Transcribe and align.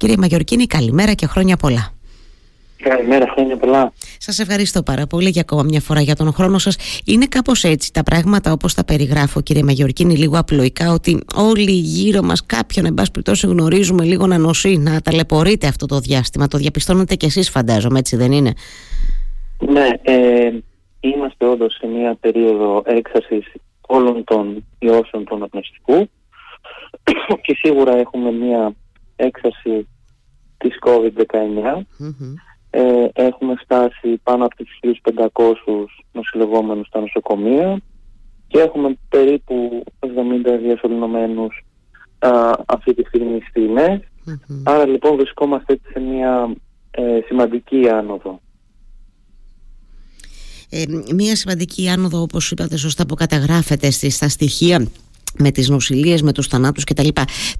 Κύριε 0.00 0.16
Μαγιορκίνη, 0.18 0.66
καλημέρα 0.66 1.12
και 1.12 1.26
χρόνια 1.26 1.56
πολλά. 1.56 1.92
Καλημέρα, 2.82 3.26
χρόνια 3.34 3.56
πολλά. 3.56 3.92
Σας 4.18 4.38
ευχαριστώ 4.38 4.82
πάρα 4.82 5.06
πολύ 5.06 5.28
για 5.28 5.40
ακόμα 5.40 5.62
μια 5.62 5.80
φορά 5.80 6.00
για 6.00 6.16
τον 6.16 6.32
χρόνο 6.32 6.58
σας. 6.58 7.02
Είναι 7.06 7.26
κάπως 7.26 7.64
έτσι 7.64 7.92
τα 7.92 8.02
πράγματα 8.02 8.52
όπως 8.52 8.74
τα 8.74 8.84
περιγράφω 8.84 9.40
κύριε 9.40 9.62
Μαγιορκίνη 9.62 10.16
λίγο 10.16 10.38
απλοϊκά 10.38 10.92
ότι 10.92 11.20
όλοι 11.34 11.70
γύρω 11.70 12.22
μας 12.22 12.46
κάποιον 12.46 12.84
εν 12.86 12.94
πάση 12.94 13.10
περιπτώσει 13.10 13.46
γνωρίζουμε 13.46 14.04
λίγο 14.04 14.26
να 14.26 14.38
νοσεί, 14.38 14.76
να 14.76 15.00
ταλαιπωρείτε 15.00 15.66
αυτό 15.66 15.86
το 15.86 15.98
διάστημα. 15.98 16.48
Το 16.48 16.58
διαπιστώνετε 16.58 17.14
κι 17.14 17.26
εσείς 17.26 17.50
φαντάζομαι 17.50 17.98
έτσι 17.98 18.16
δεν 18.16 18.32
είναι; 18.32 18.52
Ναι, 19.58 19.88
ε, 20.02 20.50
είμαστε 21.00 21.46
όντως 21.46 21.74
σε 21.74 21.86
μια 21.86 22.16
περίοδο 22.20 22.82
έξασης 22.86 23.52
όλων 23.86 24.24
των 24.24 24.64
ιώσεων 24.78 25.24
του 25.24 25.34
αναπνευστικού 25.34 26.10
και 27.44 27.56
σίγουρα 27.62 27.96
έχουμε 27.96 28.30
μια 28.32 28.74
έξαση 29.20 29.88
της 30.56 30.78
COVID-19. 30.86 31.82
Ε, 32.70 33.06
έχουμε 33.12 33.54
φτάσει 33.62 34.20
πάνω 34.22 34.44
από 34.44 34.56
τους 34.56 34.78
1.500 34.82 35.84
νοσηλευόμενους 36.12 36.86
στα 36.86 37.00
νοσοκομεία 37.00 37.80
και 38.46 38.58
έχουμε 38.58 38.98
περίπου 39.08 39.84
70 39.98 40.08
διασωληνωμένους 40.62 41.64
αυτή 42.66 42.94
τη 42.94 43.02
στιγμή 43.04 43.40
στη 43.48 43.60
ΜΕΣ. 43.60 44.00
Άρα 44.62 44.86
λοιπόν 44.86 45.16
βρισκόμαστε 45.16 45.80
σε 45.92 46.00
μια 46.00 46.54
ε, 46.90 47.20
σημαντική 47.26 47.88
άνοδο. 47.88 48.40
Ε, 50.70 50.84
μια 51.14 51.36
σημαντική 51.36 51.88
άνοδο 51.88 52.20
όπως 52.20 52.50
είπατε 52.50 52.76
σωστά 52.76 53.06
που 53.06 53.14
καταγράφεται 53.14 53.90
στα 53.90 54.28
στοιχεία 54.28 54.86
με 55.38 55.50
τις 55.50 55.68
νοσηλίες, 55.68 56.22
με 56.22 56.32
τους 56.32 56.46
θανάτους 56.46 56.84
κτλ. 56.84 57.08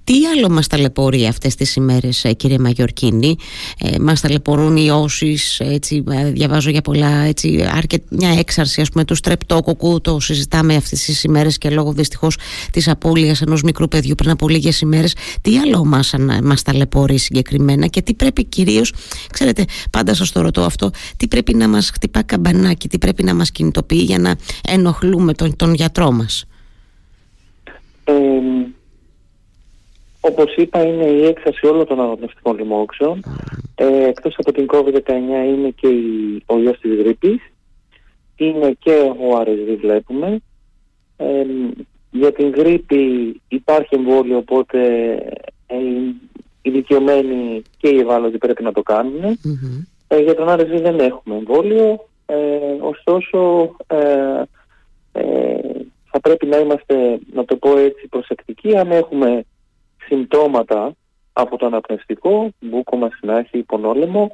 Τι 0.04 0.14
άλλο 0.26 0.50
μας 0.50 0.66
ταλαιπωρεί 0.66 1.26
αυτές 1.26 1.54
τις 1.54 1.74
ημέρες 1.76 2.24
ε, 2.24 2.32
κύριε 2.32 2.58
Μαγιορκίνη; 2.58 3.36
Ε, 3.78 3.98
μας 3.98 4.20
ταλαιπωρούν 4.20 4.76
οι 4.76 4.90
όσεις 4.90 5.60
έτσι, 5.60 6.04
ε, 6.10 6.30
διαβάζω 6.30 6.70
για 6.70 6.80
πολλά 6.80 7.24
έτσι, 7.24 7.68
αρκετ, 7.72 8.02
μια 8.10 8.30
έξαρση 8.30 8.80
ας 8.80 8.88
πούμε 8.88 9.04
του 9.04 9.14
στρεπτόκοκου 9.14 10.00
το 10.00 10.20
συζητάμε 10.20 10.74
αυτές 10.74 11.00
τις 11.00 11.24
ημέρες 11.24 11.58
και 11.58 11.70
λόγω 11.70 11.92
δυστυχώς 11.92 12.36
της 12.72 12.88
απώλειας 12.88 13.40
ενός 13.40 13.62
μικρού 13.62 13.88
παιδιού 13.88 14.14
πριν 14.14 14.30
από 14.30 14.48
λίγες 14.48 14.80
ημέρες 14.80 15.14
τι 15.40 15.58
άλλο 15.58 15.84
μας, 15.84 16.14
μας 16.42 16.62
ταλαιπωρεί 16.62 17.18
συγκεκριμένα 17.18 17.86
και 17.86 18.02
τι 18.02 18.14
πρέπει 18.14 18.44
κυρίως 18.44 18.92
ξέρετε 19.32 19.64
πάντα 19.90 20.14
σας 20.14 20.32
το 20.32 20.40
ρωτώ 20.40 20.62
αυτό 20.62 20.90
τι 21.16 21.28
πρέπει 21.28 21.54
να 21.54 21.68
μας 21.68 21.90
χτυπά 21.90 22.22
καμπανάκι 22.22 22.88
τι 22.88 22.98
πρέπει 22.98 23.22
να 23.22 23.34
μας 23.34 23.50
κινητοποιεί 23.50 24.02
για 24.06 24.18
να 24.18 24.36
ενοχλούμε 24.68 25.34
τον, 25.34 25.56
τον 25.56 25.74
γιατρό 25.74 26.12
μας; 26.12 26.44
Ε, 28.10 28.40
όπως 30.20 30.54
είπα 30.56 30.86
είναι 30.86 31.04
η 31.04 31.24
έξαρση 31.24 31.66
όλων 31.66 31.86
των 31.86 32.00
αναπνευστικών 32.00 32.58
λοιμόξεων. 32.58 33.22
Ε, 33.74 34.04
εκτός 34.04 34.34
από 34.38 34.52
την 34.52 34.66
COVID-19 34.72 35.08
είναι 35.46 35.70
και 35.76 35.88
η, 35.88 36.42
ο 36.46 36.58
ιός 36.58 36.78
της 36.78 36.94
γρήπης. 36.94 37.52
Είναι 38.36 38.76
και 38.78 38.90
ο 39.00 39.40
RSV 39.40 39.76
βλέπουμε. 39.80 40.40
Ε, 41.16 41.44
για 42.10 42.32
την 42.32 42.50
γρήπη 42.50 43.40
υπάρχει 43.48 43.94
εμβόλιο 43.94 44.36
οπότε 44.36 44.78
ε, 45.66 45.76
οι 46.62 46.70
δικαιωμένοι 46.70 47.62
και 47.76 47.88
οι 47.88 47.98
ευάλωτοι 47.98 48.38
πρέπει 48.38 48.62
να 48.62 48.72
το 48.72 48.82
κάνουν. 48.82 49.38
Ε, 50.08 50.18
για 50.18 50.34
τον 50.34 50.48
RSV 50.48 50.80
δεν 50.82 50.98
έχουμε 50.98 51.36
εμβόλιο. 51.36 52.08
Ε, 52.26 52.36
ωστόσο 52.80 53.70
ε, 53.86 54.42
θα 56.10 56.20
πρέπει 56.20 56.46
να 56.46 56.56
είμαστε, 56.56 57.18
να 57.32 57.44
το 57.44 57.56
πω 57.56 57.78
έτσι, 57.78 58.08
προσεκτικοί. 58.08 58.76
Αν 58.76 58.90
έχουμε 58.90 59.44
συμπτώματα 60.06 60.92
από 61.32 61.56
το 61.56 61.66
αναπνευστικό, 61.66 62.50
μπούκομα, 62.60 63.08
συνάχη, 63.18 63.58
υπονόλεμο, 63.58 64.30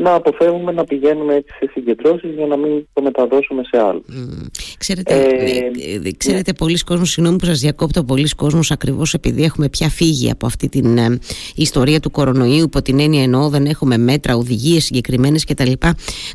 να 0.00 0.14
αποφεύγουμε 0.14 0.72
να 0.72 0.84
πηγαίνουμε 0.84 1.34
έτσι 1.34 1.52
σε 1.58 1.70
συγκεντρώσεις 1.72 2.34
για 2.34 2.46
να 2.46 2.56
μην 2.56 2.86
το 2.92 3.02
μεταδώσουμε 3.02 3.62
σε 3.64 3.82
άλλους. 3.82 4.04
Ξέρετε, 4.78 5.14
ε, 5.14 5.18
ε, 5.18 6.08
ε, 6.08 6.10
ξέρετε 6.16 6.50
ναι. 6.50 6.56
πολλοί 6.56 6.78
κόσμος, 6.78 7.10
συγγνώμη 7.10 7.38
που 7.38 7.44
σας 7.44 7.60
διακόπτω, 7.60 8.04
πολλοί 8.04 8.28
κόσμος 8.28 8.70
ακριβώς 8.70 9.14
επειδή 9.14 9.42
έχουμε 9.42 9.68
πια 9.68 9.88
φύγει 9.88 10.30
από 10.30 10.46
αυτή 10.46 10.68
την 10.68 10.98
ιστορία 11.54 12.00
του 12.00 12.10
κορονοϊού, 12.10 12.62
υπό 12.62 12.82
την 12.82 13.00
έννοια 13.00 13.22
εννοώ 13.22 13.48
δεν 13.48 13.66
έχουμε 13.66 13.96
μέτρα, 13.96 14.36
οδηγίες 14.36 14.84
συγκεκριμένες 14.84 15.44
κτλ. 15.44 15.72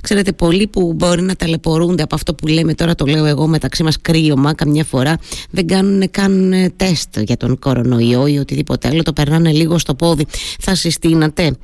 Ξέρετε, 0.02 0.32
πολλοί 0.32 0.68
που 0.68 0.94
μπορεί 0.94 1.22
να 1.22 1.36
ταλαιπωρούνται 1.36 2.04
από 2.04 2.16
αυτό 2.16 2.34
που 2.34 2.48
λέμε 2.48 2.74
τώρα, 2.74 2.96
το 2.96 3.06
λέω 3.06 3.26
εγώ 3.26 3.48
μεταξύ 3.48 3.84
μας 3.84 4.02
κρύωμα 4.02 4.54
καμιά 4.54 4.84
φορά, 4.84 5.18
δεν 5.52 5.68
κάνουν 5.68 6.12
καν 6.12 6.54
τεστ 6.76 7.20
για 7.20 7.38
τον 7.38 7.60
κορονοϊό 7.60 8.28
ή 8.28 8.38
οτιδήποτε 8.38 8.88
άλλο, 8.88 9.04
το 9.04 9.14
περνάνε 9.14 9.52
λίγο 9.52 9.78
στο 9.78 9.96
πόδι. 9.96 10.26
Θα 10.60 10.76
συστήνατε 10.76 11.56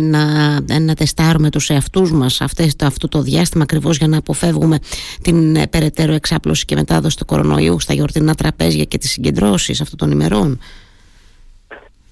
να, 0.00 0.80
να 0.80 0.94
τεστάρουν 0.94 1.34
με 1.38 1.50
τους 1.50 1.70
εαυτούς 1.70 2.12
μας 2.12 2.40
αυτές, 2.40 2.76
αυτό 2.82 3.08
το 3.08 3.22
διάστημα 3.22 3.62
ακριβώς 3.62 3.96
για 3.96 4.08
να 4.08 4.18
αποφεύγουμε 4.18 4.78
την 5.22 5.56
ε, 5.56 5.66
περαιτέρω 5.66 6.12
εξάπλωση 6.12 6.64
και 6.64 6.74
μετάδοση 6.74 7.16
του 7.16 7.24
κορονοϊού 7.24 7.80
στα 7.80 7.94
γιορτινά 7.94 8.34
τραπέζια 8.34 8.84
και 8.84 8.98
τις 8.98 9.10
συγκεντρώσεις 9.10 9.80
αυτών 9.80 9.98
των 9.98 10.10
ημερών. 10.10 10.60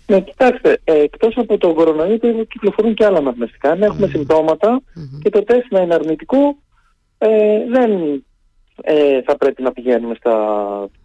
Ναι, 0.07 0.21
κοιτάξτε, 0.21 0.81
ε, 0.85 0.99
εκτός 0.99 1.37
από 1.37 1.59
τον 1.59 1.75
κορονοϊό 1.75 2.19
κυκλοφορούν 2.49 2.95
και 2.95 3.05
άλλα 3.05 3.19
αναπνευστικά. 3.19 3.71
Αν 3.71 3.83
έχουμε 3.83 4.07
συμπτωματα 4.07 4.83
και 5.23 5.31
το 5.31 5.45
τεστ 5.45 5.71
να 5.71 5.81
είναι 5.81 5.95
αρνητικό, 5.95 6.57
ε, 7.19 7.29
δεν 7.71 7.91
ε, 8.83 9.23
θα 9.23 9.37
πρέπει 9.37 9.63
να 9.63 9.73
πηγαίνουμε 9.73 10.15
στα, 10.15 10.37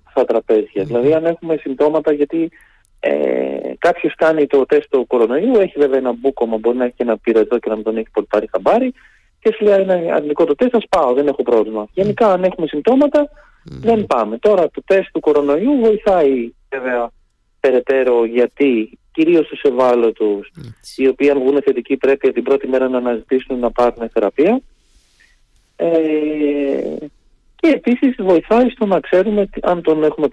στα 0.09 0.25
τραπέζια. 0.25 0.83
Δηλαδή, 0.83 1.13
αν 1.13 1.25
έχουμε 1.25 1.55
συμπτώματα, 1.55 2.13
γιατί 2.13 2.51
ε, 2.99 3.73
Κάποιος 3.77 4.15
κάνει 4.15 4.47
το 4.47 4.65
τεστ 4.65 4.89
του 4.89 5.07
κορονοϊού, 5.07 5.59
έχει 5.59 5.73
βέβαια 5.79 5.97
ένα 5.97 6.11
μπούκομα, 6.11 6.57
μπορεί 6.57 6.77
να 6.77 6.83
έχει 6.83 6.93
και 6.95 7.03
ένα 7.03 7.17
πυρετό 7.17 7.59
και 7.59 7.69
να 7.69 7.75
μην 7.75 7.83
τον 7.83 7.97
έχει 7.97 8.07
πολύ 8.13 8.27
πάρει 8.29 8.49
χαμπάρι 8.51 8.93
και 9.39 9.53
σου 9.53 9.63
λέει 9.63 9.81
είναι 9.81 10.09
αρνητικό 10.13 10.45
το 10.45 10.55
τεστ, 10.55 10.75
ας 10.75 10.85
πάω, 10.89 11.13
δεν 11.13 11.27
έχω 11.27 11.43
πρόβλημα. 11.43 11.87
Γενικά, 11.93 12.31
αν 12.31 12.43
έχουμε 12.43 12.67
συμπτώματα, 12.67 13.29
δεν 13.63 14.05
πάμε. 14.05 14.37
Τώρα 14.37 14.69
το 14.69 14.81
τεστ 14.85 15.09
του 15.13 15.19
κορονοϊού 15.19 15.79
βοηθάει 15.79 16.51
βέβαια 16.69 17.11
περαιτέρω 17.59 18.25
γιατί 18.25 18.99
κυρίως 19.11 19.45
στου 19.45 19.67
ευάλωτους, 19.67 20.51
οι 20.95 21.07
οποίοι 21.07 21.29
αν 21.29 21.39
βγουν 21.39 21.61
θετικοί 21.61 21.97
πρέπει 21.97 22.31
την 22.31 22.43
πρώτη 22.43 22.67
μέρα 22.67 22.89
να 22.89 22.97
αναζητήσουν 22.97 23.59
να 23.59 23.71
πάρουν 23.71 24.09
θεραπεία. 24.13 24.61
Ε, 25.75 25.87
και 27.59 27.67
επίσης 27.67 28.15
βοηθάει 28.19 28.69
στο 28.69 28.85
να 28.85 28.99
ξέρουμε 28.99 29.49
αν 29.61 29.81
τον 29.81 30.03
έχουμε 30.03 30.27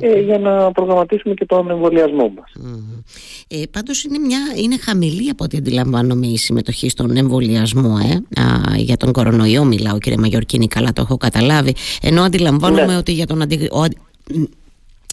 ε, 0.00 0.20
για 0.20 0.38
να 0.38 0.72
προγραμματίσουμε 0.72 1.34
και 1.34 1.46
τον 1.46 1.70
εμβολιασμό 1.70 2.32
μας. 2.36 2.52
Mm. 2.56 3.02
Ε, 3.48 3.62
πάντως 3.70 4.04
είναι, 4.04 4.18
μια, 4.18 4.38
είναι 4.56 4.78
χαμηλή 4.78 5.30
από 5.30 5.44
ό,τι 5.44 5.56
αντιλαμβάνομαι 5.56 6.26
η 6.26 6.36
συμμετοχή 6.36 6.88
στον 6.88 7.16
εμβολιασμό 7.16 7.98
ε. 8.02 8.40
Α, 8.40 8.76
για 8.76 8.96
τον 8.96 9.12
κορονοϊό 9.12 9.64
μιλάω 9.64 9.98
κύριε 9.98 10.18
Μαγιορκίνη 10.18 10.68
καλά 10.68 10.92
το 10.92 11.00
έχω 11.00 11.16
καταλάβει 11.16 11.74
ενώ 12.02 12.22
αντιλαμβάνομαι 12.22 12.84
ναι. 12.84 12.96
ότι 12.96 13.12
για 13.12 13.26
τον 13.26 13.42
αντι... 13.42 13.68
ο... 13.72 13.82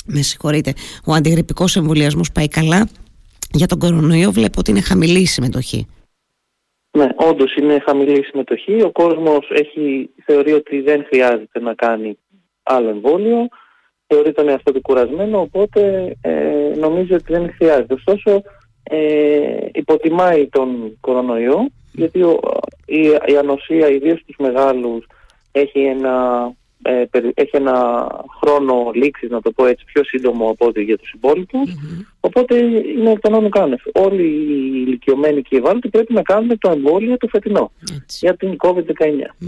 με 0.05 0.21
συγχωρείτε, 0.21 0.73
ο 1.05 1.13
αντιγρυπικός 1.13 1.75
εμβολιασμός 1.75 2.31
πάει 2.31 2.47
καλά 2.47 2.87
για 3.53 3.67
τον 3.67 3.79
κορονοϊό 3.79 4.31
βλέπω 4.31 4.59
ότι 4.59 4.71
είναι 4.71 4.81
χαμηλή 4.81 5.19
η 5.19 5.25
συμμετοχή. 5.25 5.87
Ναι, 6.91 7.07
όντως 7.15 7.55
είναι 7.55 7.79
χαμηλή 7.85 8.19
η 8.19 8.23
συμμετοχή. 8.23 8.81
Ο 8.81 8.91
κόσμος 8.91 9.51
θεωρεί 10.25 10.51
ότι 10.51 10.81
δεν 10.81 11.05
χρειάζεται 11.05 11.59
να 11.59 11.73
κάνει 11.73 12.17
άλλο 12.63 12.89
εμβόλιο. 12.89 13.47
Θεωρεί 14.07 14.31
τον 14.31 14.49
εαυτό 14.49 14.71
του 14.71 14.81
κουρασμένο, 14.81 15.39
οπότε 15.39 16.13
ε, 16.21 16.71
νομίζει 16.75 17.13
ότι 17.13 17.33
δεν 17.33 17.53
χρειάζεται. 17.53 17.93
Ωστόσο, 17.93 18.41
ε, 18.83 19.67
υποτιμάει 19.71 20.47
τον 20.47 20.97
κορονοϊό, 20.99 21.67
γιατί 21.91 22.19
η, 22.85 23.01
η 23.25 23.37
ανοσία, 23.37 23.89
ιδίως 23.89 24.19
στους 24.19 24.35
μεγάλους, 24.39 25.05
έχει 25.51 25.79
ένα 25.79 26.47
ε, 26.81 27.03
έχει 27.33 27.49
ένα 27.51 28.07
χρόνο 28.41 28.91
λήξης, 28.93 29.29
να 29.29 29.41
το 29.41 29.51
πω 29.51 29.65
έτσι, 29.65 29.85
πιο 29.85 30.03
σύντομο 30.03 30.49
από 30.49 30.65
ό,τι 30.65 30.81
για 30.83 30.97
τους 30.97 31.11
υπολοιπου 31.11 31.59
Οπότε 32.19 32.57
είναι 32.97 33.11
εκ 33.11 33.19
των 33.19 33.33
όνων 33.33 33.51
Όλοι 33.93 34.23
οι 34.23 34.83
ηλικιωμένοι 34.87 35.41
και 35.41 35.55
οι 35.55 35.57
ευάλωτοι 35.57 35.89
πρέπει 35.89 36.13
να 36.13 36.21
κάνουν 36.21 36.57
το 36.59 36.69
εμβόλιο 36.69 37.17
το 37.17 37.27
φετινό 37.27 37.71
για 38.19 38.35
την 38.35 38.55
COVID-19. 38.57 39.45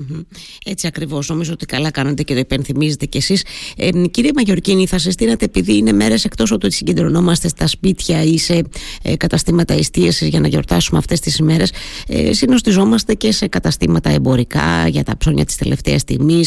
Έτσι 0.66 0.88
ακριβώς. 0.88 1.30
Νομίζω 1.30 1.54
ότι 1.54 1.66
καλά 1.66 1.92
κάνετε 1.92 2.24
και 2.24 2.34
το 2.34 2.40
υπενθυμίζετε 2.40 3.06
κι 3.06 3.18
εσείς. 3.18 3.46
Ε, 3.78 3.90
κύριε 4.12 4.32
Μαγιορκίνη, 4.36 4.88
θα 4.88 4.98
συστήνατε, 4.98 5.46
επειδή 5.46 5.78
είναι 5.78 5.92
μέρες 5.92 6.26
εκτός 6.26 6.52
από 6.52 6.66
ότι 6.66 6.76
συγκεντρωνόμαστε 6.76 7.48
στα 7.48 7.68
σπίτια 7.68 8.24
ή 8.24 8.38
σε 8.38 8.64
ε, 9.04 9.18
καταστήματα 9.18 9.74
εστίασης 9.74 10.28
για 10.28 10.40
να 10.40 10.48
γιορτάσουμε 10.48 10.98
αυτές 10.98 11.20
τις 11.20 11.38
ημέρες, 11.38 11.74
ε, 12.08 12.34
συνοστιζόμαστε 12.34 13.14
και 13.14 13.32
σε 13.32 13.48
καταστήματα 13.48 14.10
εμπορικά 14.10 14.88
για 14.88 15.04
τα 15.04 15.18
ψώνια 15.18 15.46
της 15.46 15.56
τελευταίας 15.56 16.02
στιγμή. 16.02 16.42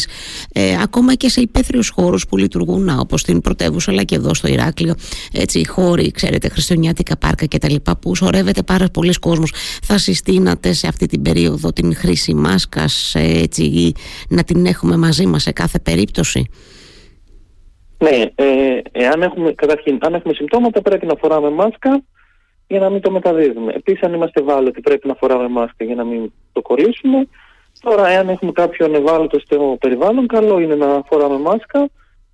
Ε, 0.53 0.74
ακόμα 0.81 1.13
και 1.13 1.29
σε 1.29 1.41
υπαίθριους 1.41 1.89
χώρους 1.89 2.27
που 2.27 2.37
λειτουργούν 2.37 2.89
όπως 2.99 3.21
στην 3.21 3.41
πρωτεύουσα 3.41 3.91
αλλά 3.91 4.03
και 4.03 4.15
εδώ 4.15 4.33
στο 4.33 4.47
Ηράκλειο 4.47 4.95
έτσι 5.33 5.67
χώροι 5.67 6.11
ξέρετε 6.11 6.49
χριστιανιάτικα 6.49 7.17
πάρκα 7.17 7.47
κτλ 7.47 7.75
που 8.01 8.15
σωρεύεται 8.15 8.63
πάρα 8.63 8.85
πολλοί 8.93 9.13
κόσμος 9.13 9.53
θα 9.83 9.97
συστήνατε 9.97 10.73
σε 10.73 10.87
αυτή 10.87 11.05
την 11.05 11.21
περίοδο 11.21 11.73
την 11.73 11.95
χρήση 11.95 12.33
μάσκας 12.33 13.15
έτσι 13.15 13.91
να 14.29 14.43
την 14.43 14.65
έχουμε 14.65 14.97
μαζί 14.97 15.25
μας 15.25 15.43
σε 15.43 15.51
κάθε 15.51 15.79
περίπτωση; 15.79 16.49
Ναι, 17.97 18.31
ε, 18.35 18.81
εάν 18.91 19.21
έχουμε, 19.21 19.51
καταρχήν, 19.53 19.97
αν 20.01 20.13
έχουμε 20.13 20.33
συμπτώματα 20.33 20.81
πρέπει 20.81 21.05
να 21.05 21.15
φοράμε 21.15 21.49
μάσκα 21.49 22.03
για 22.67 22.79
να 22.79 22.89
μην 22.89 23.01
το 23.01 23.11
μεταδίδουμε. 23.11 23.73
Επίσης 23.73 24.03
αν 24.03 24.13
είμαστε 24.13 24.41
ευάλωτοι 24.41 24.81
πρέπει 24.81 25.07
να 25.07 25.13
φοράμε 25.13 25.47
μάσκα 25.47 25.85
για 25.85 25.95
να 25.95 26.03
μην 26.03 26.31
το 26.51 26.61
κολλήσουμε. 26.61 27.27
Τώρα 27.85 28.07
εάν 28.07 28.29
έχουμε 28.29 28.51
κάποιον 28.51 28.95
ευάλωτο 28.95 29.39
στο 29.39 29.77
περιβάλλον 29.79 30.27
καλό 30.27 30.59
είναι 30.59 30.75
να 30.75 31.03
φοράμε 31.09 31.37
μάσκα 31.37 31.89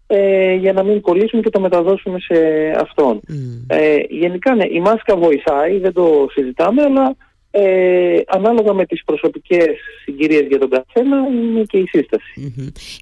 ε, 0.07 0.53
για 0.53 0.73
να 0.73 0.83
μην 0.83 1.01
κολλήσουμε 1.01 1.41
και 1.41 1.49
το 1.49 1.59
μεταδώσουμε 1.59 2.19
σε 2.19 2.35
αυτόν. 2.79 3.21
Ε, 3.67 3.95
γενικά 4.09 4.55
ναι, 4.55 4.65
η 4.69 4.79
μάσκα 4.79 5.15
βοηθάει, 5.15 5.77
δεν 5.79 5.93
το 5.93 6.27
συζητάμε, 6.31 6.81
αλλά 6.81 7.15
ε, 7.53 8.19
ανάλογα 8.27 8.73
με 8.73 8.85
τις 8.85 9.03
προσωπικές 9.03 9.67
συγκυρίες 10.03 10.47
για 10.47 10.59
τον 10.59 10.69
καθένα 10.69 11.17
είναι 11.17 11.63
και 11.63 11.77
η 11.77 11.85
συσταση 11.87 12.53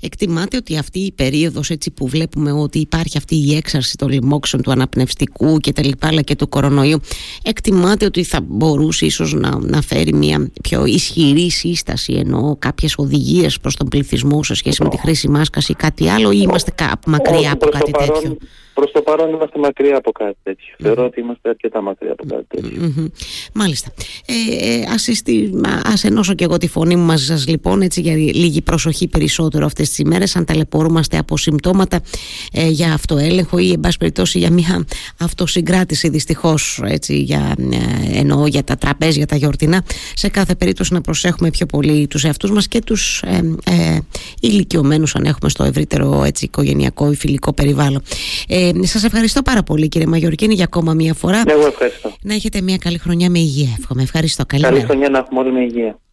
Εκτιμάτε 0.02 0.58
ότι 0.58 0.78
αυτή 0.78 1.00
η 1.00 1.12
περίοδος 1.12 1.70
έτσι 1.70 1.92
που 1.92 2.08
βλέπουμε 2.08 2.52
ότι 2.52 2.80
υπάρχει 2.80 3.18
αυτή 3.18 3.36
η 3.36 3.56
έξαρση 3.56 3.98
των 3.98 4.10
λοιμόξεων 4.10 4.62
του 4.62 4.72
αναπνευστικού 4.72 5.58
και 5.58 5.72
τα 5.72 5.84
λοιπά 5.86 6.08
αλλά 6.08 6.22
και 6.22 6.36
του 6.36 6.50
κορονοϊού 6.50 7.00
εκτιμάτε 7.44 8.06
ότι 8.06 8.24
θα 8.24 8.40
μπορούσε 8.48 9.06
ίσως 9.06 9.34
να, 9.34 9.60
να 9.60 9.82
φέρει 9.82 10.14
μια 10.14 10.52
πιο 10.64 10.86
ισχυρή 10.86 11.50
σύσταση 11.50 12.14
ενώ 12.14 12.56
κάποιες 12.60 12.94
οδηγίες 12.98 13.60
προς 13.60 13.76
τον 13.76 13.88
πληθυσμό 13.88 14.44
σε 14.44 14.54
σχέση 14.54 14.84
με 14.84 14.90
τη 14.90 14.98
χρήση 14.98 15.30
μάσκας 15.30 15.70
ή 15.70 15.74
κάτι 15.74 16.10
άλλο 16.10 16.32
ή 16.32 16.40
είμαστε 16.42 16.74
μακριά 17.06 17.52
από 17.52 17.68
κάτι 17.68 17.92
τέτοιο; 17.92 18.38
Προς 18.80 18.92
το 18.92 19.02
παρόν 19.02 19.30
είμαστε 19.34 19.60
μακριά 19.60 19.98
από 19.98 20.12
κάτι 20.12 20.38
τέτοιο. 20.44 20.74
Mm. 20.78 20.84
Θεωρώ 20.84 21.06
ότι 21.06 21.20
είμαστε 21.20 21.50
αρκετά 21.50 21.82
μακριά 21.82 22.12
από 22.12 22.26
κάτι 22.26 22.46
τέτοιο. 22.48 22.94
Mm-hmm. 22.98 23.08
Μάλιστα. 23.54 23.92
Ε, 24.26 24.70
ε, 24.72 24.84
ας, 24.94 25.08
εστι, 25.08 25.52
ας 25.84 26.04
ενώσω 26.04 26.34
και 26.34 26.44
εγώ 26.44 26.58
τη 26.58 26.68
φωνή 26.68 26.96
μου 26.96 27.06
μαζί 27.06 27.26
σας 27.26 27.48
λοιπόν 27.48 27.82
έτσι 27.82 28.02
για 28.02 28.14
λίγη 28.14 28.62
προσοχή 28.62 29.08
περισσότερο 29.08 29.66
αυτές 29.66 29.88
τις 29.88 29.98
ημέρες 29.98 30.36
αν 30.36 30.46
ταλαιπωρούμαστε 30.46 31.18
από 31.18 31.38
συμπτώματα 31.38 32.02
ε, 32.54 32.68
για 32.68 32.94
αυτοέλεγχο 32.94 33.58
ή 33.58 33.72
εν 33.72 33.80
πάση 33.80 33.98
περιπτώσει 33.98 34.40
για 34.40 34.52
μια 34.52 34.86
αυτοσυγκράτηση 35.20 36.10
δυστυχώς 36.10 36.82
έτσι 36.86 37.20
για, 37.20 37.56
ε, 37.72 38.20
εννοώ 38.20 38.48
για 38.48 38.64
τα 38.64 38.76
τραπέζια, 38.76 39.26
τα 39.26 39.36
γιορτινά 39.36 39.84
σε 40.14 40.30
κάθε 40.30 40.56
περίπτωση 40.56 40.94
να 40.94 41.02
προσέχουμε 41.02 41.50
πιο 41.50 41.66
πολύ 41.66 42.08
τους 42.08 42.24
εαυτούς 42.24 42.52
μας 42.52 42.68
και 42.68 42.82
τους 42.82 43.22
ε, 43.22 43.56
ε, 43.66 44.00
ηλικιωμένους 44.40 45.16
αν 45.16 45.24
έχουμε 45.24 45.50
στο 45.50 45.64
ευρύτερο 45.64 46.24
έτσι, 46.24 46.46
οικογενειακό 46.46 47.12
ή 47.12 47.16
φιλικό 47.16 47.54
περιβάλλον. 47.54 48.02
Ε, 48.48 48.69
ε, 48.76 48.86
σας 48.86 49.04
ευχαριστώ 49.04 49.42
πάρα 49.42 49.64
πολύ 49.64 49.88
κύριε 49.88 50.08
Μαγιορκίνη 50.08 50.54
για 50.54 50.64
ακόμα 50.64 50.94
μία 50.94 51.14
φορά. 51.14 51.44
Εγώ 51.48 51.68
ευχαριστώ. 51.68 52.12
Να 52.22 52.34
έχετε 52.34 52.62
μία 52.62 52.78
καλή 52.78 52.98
χρονιά 52.98 53.30
με 53.30 53.40
υγεία. 53.40 53.70
Εύχομαι. 53.80 54.02
Ευχαριστώ. 54.02 54.46
Καλή, 54.46 54.64
καλή 54.64 54.80
χρονιά 54.82 55.10
να 55.10 55.18
έχουμε 55.18 55.40
όλοι 55.40 55.52
με 55.52 55.60
υγεία. 55.60 56.00